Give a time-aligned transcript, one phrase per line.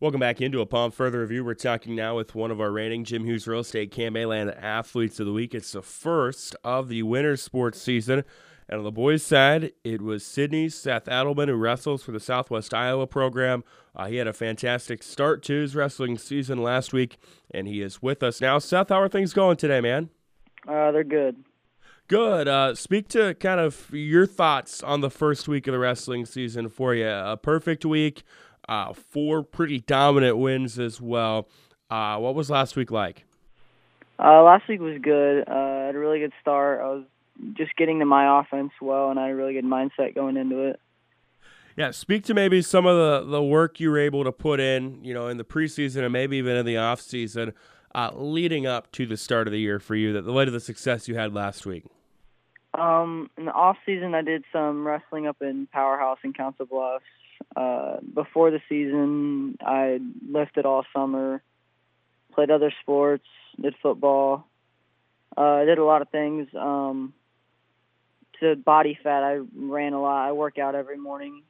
[0.00, 1.44] Welcome back into Upon Further Review.
[1.44, 5.26] We're talking now with one of our reigning Jim Hughes Real Estate Land Athletes of
[5.26, 5.54] the Week.
[5.54, 8.24] It's the first of the winter sports season.
[8.66, 12.72] And on the boys' side, it was Sidney Seth Ettleman who wrestles for the Southwest
[12.72, 13.62] Iowa program.
[13.94, 17.18] Uh, he had a fantastic start to his wrestling season last week,
[17.50, 18.58] and he is with us now.
[18.58, 20.08] Seth, how are things going today, man?
[20.66, 21.44] Uh, they're good.
[22.08, 22.48] Good.
[22.48, 26.68] Uh, speak to kind of your thoughts on the first week of the wrestling season
[26.68, 27.06] for you.
[27.06, 28.24] A perfect week,
[28.70, 31.48] uh, four pretty dominant wins as well.
[31.90, 33.26] Uh, what was last week like?
[34.18, 35.48] Uh, last week was good.
[35.48, 36.80] Uh, I had a really good start.
[36.80, 37.04] I was
[37.54, 40.68] just getting to my offense well, and I had a really good mindset going into
[40.68, 40.80] it.
[41.76, 45.02] Yeah, speak to maybe some of the, the work you were able to put in,
[45.02, 47.54] you know, in the preseason and maybe even in the off season,
[47.94, 50.12] uh, leading up to the start of the year for you.
[50.12, 51.84] That the light of the success you had last week.
[52.74, 57.04] Um, in the off season, I did some wrestling up in Powerhouse and Council Bluffs.
[57.60, 61.42] Uh, before the season, I lifted all summer,
[62.32, 63.26] played other sports,
[63.60, 64.46] did football.
[65.36, 66.48] Uh, I did a lot of things.
[66.58, 67.12] Um,
[68.38, 70.26] to body fat, I ran a lot.
[70.26, 71.42] I work out every morning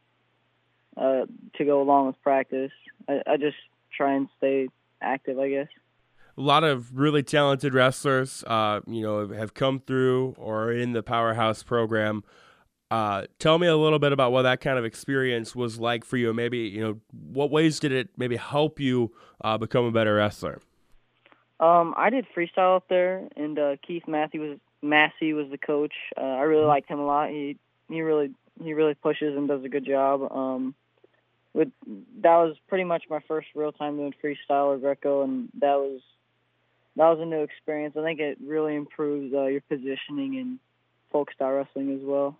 [0.96, 2.72] uh, to go along with practice.
[3.08, 3.56] I, I just
[3.96, 4.68] try and stay
[5.00, 5.68] active, I guess.
[6.36, 11.04] A lot of really talented wrestlers, uh, you know, have come through or in the
[11.04, 12.24] powerhouse program.
[12.90, 16.16] Uh, tell me a little bit about what that kind of experience was like for
[16.16, 16.34] you.
[16.34, 20.60] Maybe you know what ways did it maybe help you uh, become a better wrestler?
[21.60, 25.92] Um, I did freestyle up there, and uh, Keith Matthew was Massey was the coach.
[26.16, 27.30] Uh, I really liked him a lot.
[27.30, 28.32] He he really
[28.62, 30.22] he really pushes and does a good job.
[30.32, 30.74] Um,
[31.52, 31.68] with
[32.22, 36.00] that was pretty much my first real time doing freestyle or Greco, and that was
[36.96, 37.94] that was a new experience.
[37.96, 40.58] I think it really improves uh, your positioning in
[41.12, 42.36] folk style wrestling as well.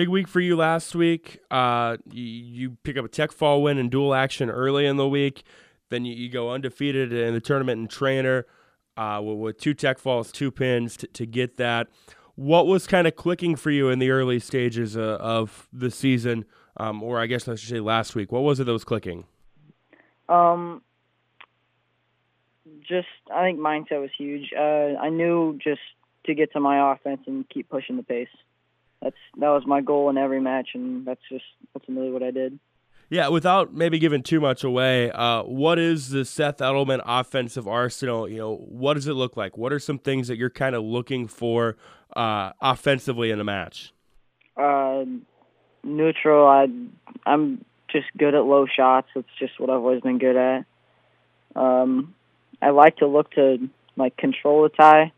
[0.00, 1.40] Big week for you last week.
[1.50, 5.42] Uh, you, pick up a tech fall win in dual action early in the week.
[5.90, 8.44] Then you, you go undefeated in the tournament and Treynor
[8.96, 11.88] uh, with, with, two tech falls, two pins to, to get that.
[12.34, 16.46] What was kind of clicking for you in the early stages uh, of the season,
[16.78, 18.32] um, or I guess I should say last week?
[18.32, 19.26] What was it that was clicking?
[20.30, 20.80] Um,
[22.88, 24.54] just I think mindset was huge.
[24.58, 25.82] Uh, I knew just
[26.24, 28.28] to get to my offense and keep pushing the pace
[29.02, 31.44] that's that was my goal in every match, and that's just
[31.88, 32.58] really what I did.
[33.08, 38.28] Yeah, without maybe giving too much away, uh, what is the Seth Ettleman offensive arsenal?
[38.28, 39.58] You know, what does it look like?
[39.58, 41.76] What are some things that you're kind of looking for
[42.14, 43.92] uh, offensively in a match?
[44.56, 45.04] Uh,
[45.82, 46.46] neutral.
[46.46, 46.68] I
[47.26, 49.08] I'm just good at low shots.
[49.16, 50.64] It's just what I've always been good at.
[51.56, 52.14] Um,
[52.62, 55.12] I like to look to like control the tie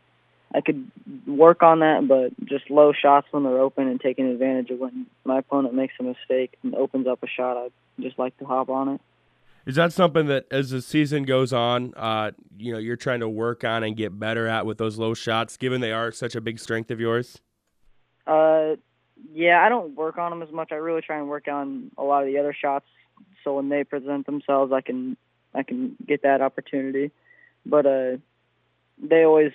[0.53, 0.89] I could
[1.25, 5.07] work on that, but just low shots when they're open and taking advantage of when
[5.25, 7.57] my opponent makes a mistake and opens up a shot.
[7.57, 7.69] I
[7.99, 9.01] just like to hop on it.
[9.65, 13.29] Is that something that, as the season goes on, uh, you know, you're trying to
[13.29, 16.41] work on and get better at with those low shots, given they are such a
[16.41, 17.39] big strength of yours?
[18.27, 18.75] Uh,
[19.33, 20.71] yeah, I don't work on them as much.
[20.71, 22.85] I really try and work on a lot of the other shots,
[23.43, 25.17] so when they present themselves, I can
[25.53, 27.11] I can get that opportunity.
[27.65, 28.17] But uh,
[29.01, 29.53] they always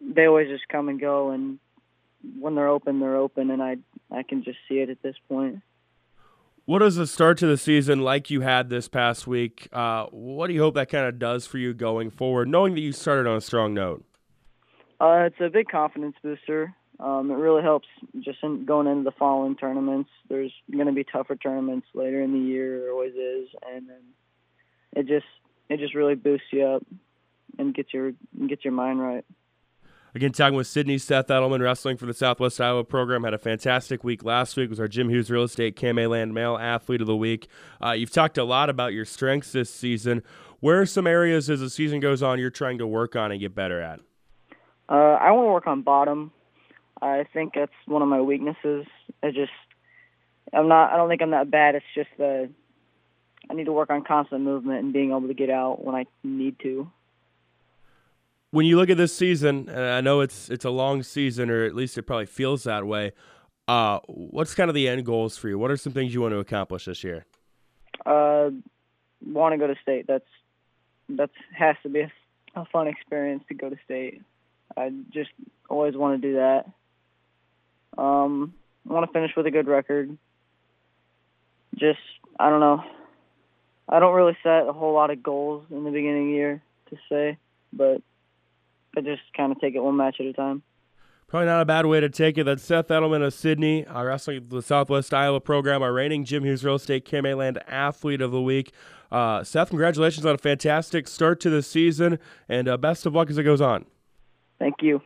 [0.00, 1.58] they always just come and go, and
[2.38, 3.76] when they're open, they're open, and I
[4.10, 5.60] I can just see it at this point.
[6.64, 9.68] What is the start to the season like you had this past week?
[9.72, 12.80] Uh, what do you hope that kind of does for you going forward, knowing that
[12.80, 14.04] you started on a strong note?
[15.00, 16.74] Uh, it's a big confidence booster.
[16.98, 17.86] Um, it really helps
[18.20, 20.10] just in going into the following tournaments.
[20.28, 24.02] There's going to be tougher tournaments later in the year, there always is, and then
[24.94, 25.26] it just
[25.68, 26.82] it just really boosts you up
[27.58, 28.12] and gets your
[28.48, 29.24] gets your mind right.
[30.14, 33.24] Again, talking with Sidney Seth Ettleman, wrestling for the Southwest Iowa program.
[33.24, 34.70] Had a fantastic week last week.
[34.70, 37.48] Was our Jim Hughes Real Estate Land Male Athlete of the Week.
[37.84, 40.22] Uh, you've talked a lot about your strengths this season.
[40.60, 43.40] Where are some areas as the season goes on you're trying to work on and
[43.40, 44.00] get better at?
[44.88, 46.32] Uh, I want to work on bottom.
[47.02, 48.86] I think that's one of my weaknesses.
[49.22, 49.52] I just,
[50.54, 50.92] I'm not.
[50.92, 51.74] I don't think I'm that bad.
[51.74, 52.48] It's just the
[53.50, 56.06] I need to work on constant movement and being able to get out when I
[56.24, 56.90] need to
[58.56, 61.64] when you look at this season, and I know it's it's a long season, or
[61.64, 63.12] at least it probably feels that way.
[63.68, 65.58] Uh, what's kind of the end goals for you?
[65.58, 67.26] What are some things you want to accomplish this year?
[68.06, 68.48] Uh,
[69.26, 70.06] want to go to state.
[70.06, 70.24] That's
[71.10, 72.12] that's has to be a,
[72.54, 74.22] a fun experience to go to state.
[74.74, 75.30] I just
[75.68, 76.64] always want to do that.
[77.98, 78.54] Um,
[78.88, 80.16] I want to finish with a good record.
[81.74, 82.00] Just
[82.40, 82.82] I don't know.
[83.86, 86.62] I don't really set a whole lot of goals in the beginning of the year
[86.88, 87.36] to say,
[87.70, 88.00] but
[88.96, 90.62] I just kind of take it one match at a time.
[91.28, 92.44] Probably not a bad way to take it.
[92.44, 96.64] That's Seth Ettleman of Sidney, our wrestling the Southwest Iowa program, our reigning Jim Hughes
[96.64, 98.72] Real Estate Land Athlete of the Week.
[99.10, 103.28] uh, Seth, congratulations on a fantastic start to the season, and uh, best of luck
[103.28, 103.86] as it goes on.
[104.60, 105.02] Thank you.